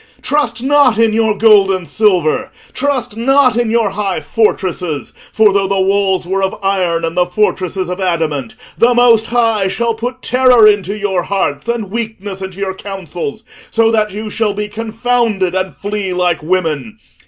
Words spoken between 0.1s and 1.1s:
Trust not